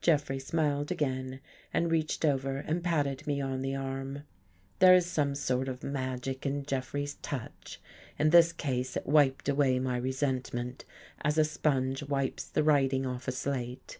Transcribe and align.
Jeffrey 0.00 0.40
smiled 0.40 0.90
again 0.90 1.38
and 1.72 1.88
reached 1.92 2.24
over 2.24 2.56
and 2.56 2.82
patted 2.82 3.24
me 3.28 3.40
on 3.40 3.62
the 3.62 3.76
arm. 3.76 4.24
There 4.80 4.92
is 4.96 5.06
some 5.06 5.36
sort 5.36 5.68
of 5.68 5.84
magic 5.84 6.44
in 6.44 6.64
Jeffrey's 6.66 7.14
touch. 7.22 7.80
In 8.18 8.30
this 8.30 8.52
case 8.52 8.96
it 8.96 9.06
wiped 9.06 9.48
away 9.48 9.78
my 9.78 9.96
resentment 9.96 10.84
as 11.22 11.38
a 11.38 11.44
sponge 11.44 12.02
wipes 12.02 12.42
the 12.44 12.64
writing 12.64 13.06
off 13.06 13.28
a 13.28 13.30
slate. 13.30 13.98